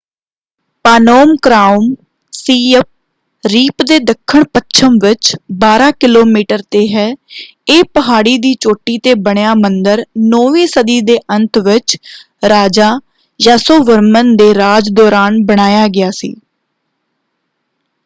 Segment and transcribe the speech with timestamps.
[0.85, 1.83] Phnom Krom
[2.33, 2.83] Siem
[3.43, 5.29] Reap ਦੇ ਦੱਖਣਪੱਛਮ ਵਿੱਚ
[5.63, 7.05] 12 ਕਿਲੋਮੀਟਰ ‘ਤੇ ਹੈ।
[7.69, 10.03] ਇਹ ਪਹਾੜੀ ਦੀ ਚੋਟੀ ‘ਤੇ ਬਣਿਆ ਮੰਦਰ
[10.31, 11.97] 9ਵੀਂ ਸਦੀ ਦੇ ਅੰਤ ਵਿੱਚ
[12.49, 12.89] ਰਾਜਾ
[13.39, 16.33] ਯਾਸੋਵਰਮਨ ਦੇ ਰਾਜ ਦੌਰਾਨ ਬਣਾਇਆ ਗਿਆ ਸੀ।